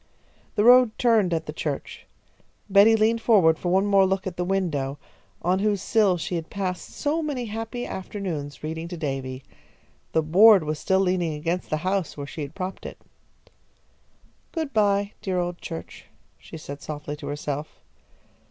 [0.55, 2.07] The road turned at the church.
[2.67, 4.97] Betty leaned forward for one more look at the window,
[5.43, 9.43] on whose sill she had passed so many happy afternoons reading to Davy.
[10.13, 12.97] The board was still leaning against the house, where she had propped it.
[14.51, 16.05] "Good bye, dear old church,"
[16.39, 17.79] she said softly to herself.